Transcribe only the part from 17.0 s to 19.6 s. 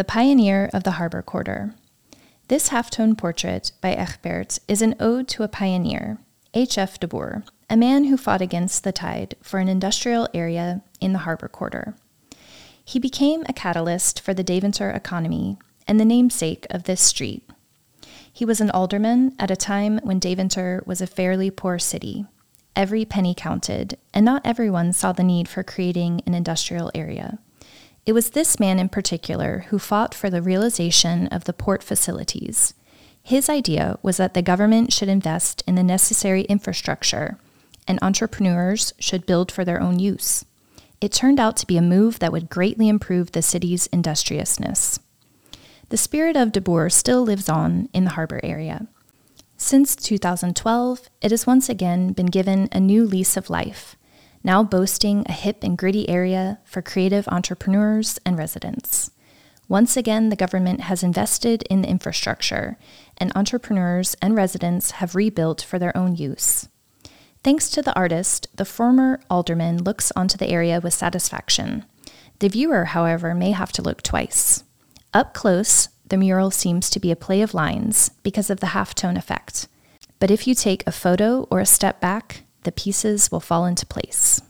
street. He was an alderman at a